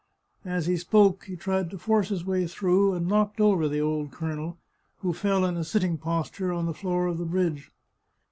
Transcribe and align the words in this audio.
"As 0.45 0.65
he 0.65 0.77
spoke 0.77 1.25
he 1.25 1.35
tried 1.35 1.69
to 1.69 1.77
force 1.77 2.09
his 2.09 2.25
way 2.25 2.47
through, 2.47 2.93
and 2.95 3.07
knocked 3.07 3.39
over 3.39 3.67
the 3.69 3.81
old 3.81 4.09
colonel, 4.11 4.57
who 5.01 5.13
fell 5.13 5.45
in 5.45 5.55
a 5.57 5.63
sitting 5.63 5.99
posture 5.99 6.51
on 6.51 6.65
the 6.65 6.73
floor 6.73 7.05
of 7.05 7.19
the 7.19 7.23
bridge. 7.25 7.71